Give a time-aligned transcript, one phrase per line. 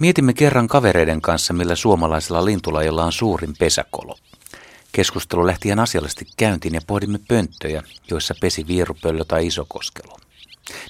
[0.00, 4.18] Mietimme kerran kavereiden kanssa, millä suomalaisella lintulajilla on suurin pesäkolo.
[4.92, 10.18] Keskustelu lähti ihan asiallisesti käyntiin ja pohdimme pönttöjä, joissa pesi vierupöllö tai isokoskelo.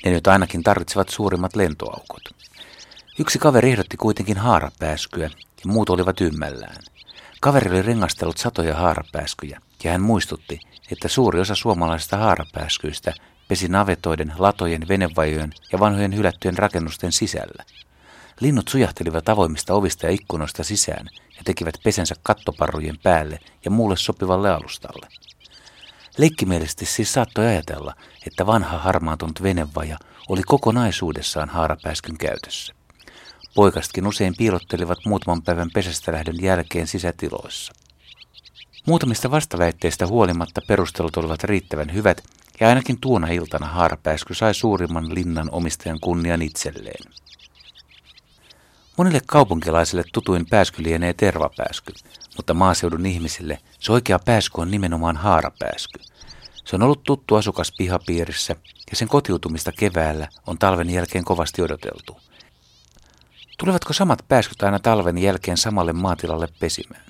[0.04, 2.22] Ne nyt ainakin tarvitsevat suurimmat lentoaukot.
[3.18, 6.82] Yksi kaveri ehdotti kuitenkin haarapääskyä ja muut olivat ymmällään.
[7.40, 10.60] Kaveri oli rengastellut satoja haarapääskyjä ja hän muistutti,
[10.92, 13.12] että suuri osa suomalaisista haarapääskyistä
[13.48, 17.64] pesi navetoiden, latojen, venevajojen ja vanhojen hylättyjen rakennusten sisällä.
[18.40, 21.06] Linnut sujahtelivat avoimista ovista ja ikkunoista sisään
[21.36, 25.06] ja tekivät pesensä kattoparrujen päälle ja muulle sopivalle alustalle.
[26.18, 27.94] Leikkimielisesti siis saattoi ajatella,
[28.26, 29.98] että vanha harmaantunut venevaja
[30.28, 32.74] oli kokonaisuudessaan haarapääskyn käytössä.
[33.54, 37.72] Poikastkin usein piilottelivat muutaman päivän pesästä lähdön jälkeen sisätiloissa.
[38.86, 42.22] Muutamista vastaväitteistä huolimatta perustelut olivat riittävän hyvät,
[42.60, 47.12] ja ainakin tuona iltana haarapääsky sai suurimman linnan omistajan kunnian itselleen.
[48.98, 51.92] Monille kaupunkilaisille tutuin pääsky lienee tervapääsky,
[52.36, 56.00] mutta maaseudun ihmisille se oikea pääsky on nimenomaan haarapääsky.
[56.64, 58.56] Se on ollut tuttu asukas pihapiirissä
[58.90, 62.16] ja sen kotiutumista keväällä on talven jälkeen kovasti odoteltu.
[63.58, 67.04] Tulevatko samat pääskyt aina talven jälkeen samalle maatilalle pesimään?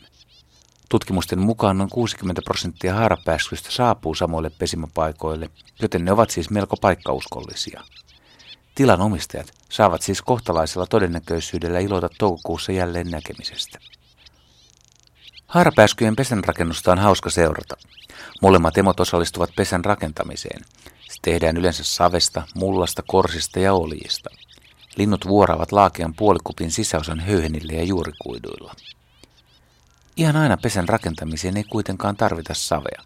[0.88, 5.50] Tutkimusten mukaan noin 60 prosenttia haarapääskyistä saapuu samoille pesimäpaikoille,
[5.82, 7.82] joten ne ovat siis melko paikkauskollisia.
[8.74, 13.78] Tilan omistajat saavat siis kohtalaisella todennäköisyydellä ilota toukokuussa jälleen näkemisestä.
[15.46, 17.76] Haarapääskyjen pesänrakennusta on hauska seurata.
[18.42, 20.60] Molemmat emot osallistuvat pesän rakentamiseen.
[21.08, 24.30] Se tehdään yleensä savesta, mullasta, korsista ja oljista.
[24.96, 28.74] Linnut vuoraavat laakean puolikupin sisäosan höyhenille ja juurikuiduilla.
[30.16, 33.02] Ihan aina pesän rakentamiseen ei kuitenkaan tarvita savea.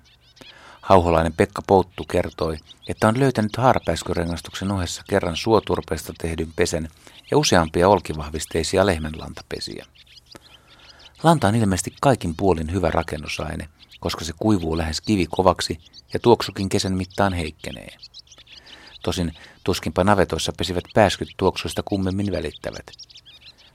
[0.88, 2.56] Hauholainen Pekka Pouttu kertoi,
[2.88, 6.88] että on löytänyt haarapääskyrengastuksen ohessa kerran suoturpeesta tehdyn pesän
[7.30, 9.86] ja useampia olkivahvisteisia lehmänlantapesiä.
[11.22, 13.68] Lanta on ilmeisesti kaikin puolin hyvä rakennusaine,
[14.00, 15.80] koska se kuivuu lähes kivikovaksi
[16.12, 17.88] ja tuoksukin kesän mittaan heikkenee.
[19.02, 22.86] Tosin tuskinpa navetoissa pesivät pääskyt tuoksuista kummemmin välittävät.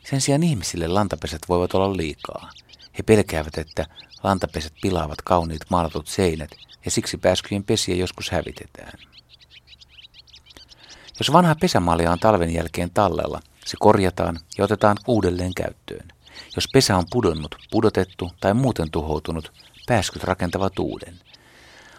[0.09, 2.49] Sen sijaan ihmisille lantapesät voivat olla liikaa.
[2.97, 3.85] He pelkäävät, että
[4.23, 6.51] lantapesät pilaavat kauniit maalatut seinät
[6.85, 8.99] ja siksi pääskyjen pesiä joskus hävitetään.
[11.19, 16.07] Jos vanha pesämalja on talven jälkeen tallella, se korjataan ja otetaan uudelleen käyttöön.
[16.55, 19.51] Jos pesä on pudonnut, pudotettu tai muuten tuhoutunut,
[19.87, 21.19] pääskyt rakentavat uuden.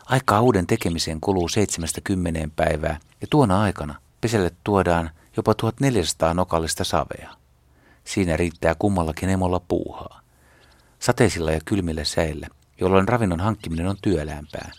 [0.07, 1.49] Aikaa uuden tekemiseen kuluu
[2.49, 7.31] 7-10 päivää ja tuona aikana pesälle tuodaan jopa 1400 nokallista savea.
[8.05, 10.24] Siinä riittää kummallakin emolla puuhaa.
[11.05, 12.47] Sateisilla ja kylmillä säillä,
[12.81, 14.71] jolloin ravinnon hankkiminen on työlämpää,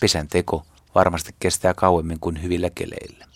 [0.00, 3.26] pesän teko varmasti kestää kauemmin kuin hyvillä keleillä.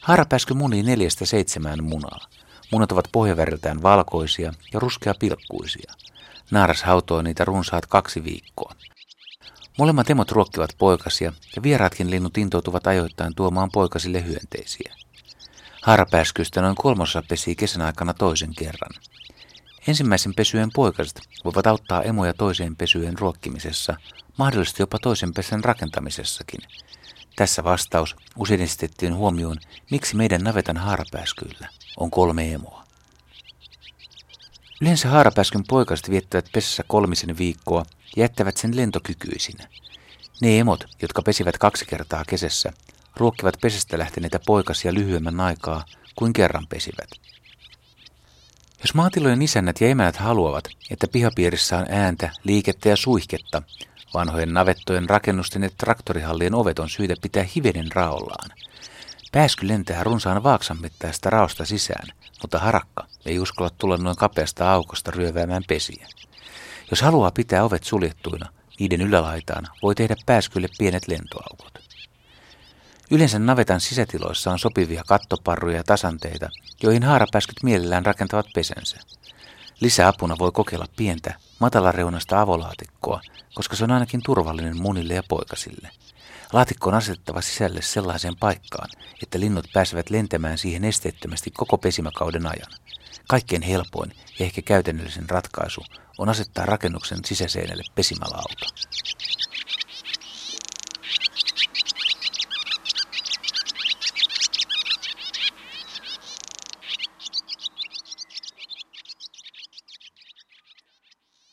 [0.00, 2.20] Haarapääsky munii neljästä seitsemään munaa.
[2.72, 5.92] Munat ovat pohjaväriltään valkoisia ja ruskea pilkkuisia.
[6.50, 8.74] Naaras hautoi niitä runsaat kaksi viikkoa.
[9.78, 14.94] Molemmat emot ruokkivat poikasia ja vieraatkin linnut intoutuvat ajoittain tuomaan poikasille hyönteisiä.
[15.82, 18.90] Haarapääskystä noin kolmossa pesii kesän aikana toisen kerran.
[19.86, 23.96] Ensimmäisen pesyjen poikaset voivat auttaa emoja toiseen pesyjen ruokkimisessa,
[24.38, 26.60] mahdollisesti jopa toisen pesän rakentamisessakin.
[27.36, 29.56] Tässä vastaus usein esitettiin huomioon,
[29.90, 32.84] miksi meidän navetan haarapääskyillä on kolme emoa.
[34.80, 37.84] Yleensä haarapääskyn poikaset viettävät pesässä kolmisen viikkoa
[38.16, 39.68] ja jättävät sen lentokykyisinä.
[40.40, 42.72] Ne emot, jotka pesivät kaksi kertaa kesässä,
[43.16, 45.84] ruokkivat pesästä lähteneitä poikasia lyhyemmän aikaa
[46.14, 47.08] kuin kerran pesivät.
[48.82, 53.62] Jos maatilojen isännät ja emänät haluavat, että pihapiirissä on ääntä, liikettä ja suihketta,
[54.14, 58.50] vanhojen navettojen rakennusten ja traktorihallien ovet on syytä pitää hivenen raollaan.
[59.32, 62.08] Pääsky lentää runsaan vaaksan mittaista raosta sisään,
[62.42, 66.08] mutta harakka ei uskalla tulla noin kapeasta aukosta ryöväämään pesiä.
[66.90, 68.48] Jos haluaa pitää ovet suljettuina,
[68.80, 71.91] niiden ylälaitaan voi tehdä pääskylle pienet lentoaukot.
[73.12, 76.48] Yleensä navetan sisätiloissa on sopivia kattoparruja ja tasanteita,
[76.82, 79.00] joihin haarapääskyt mielellään rakentavat pesensä.
[79.80, 83.20] Lisäapuna voi kokeilla pientä, matalareunasta avolaatikkoa,
[83.54, 85.90] koska se on ainakin turvallinen munille ja poikasille.
[86.52, 88.88] Laatikko on asetettava sisälle sellaiseen paikkaan,
[89.22, 92.72] että linnut pääsevät lentämään siihen esteettömästi koko pesimäkauden ajan.
[93.28, 95.84] Kaikkein helpoin ja ehkä käytännöllisen ratkaisu
[96.18, 98.66] on asettaa rakennuksen sisäseinälle pesimälauta.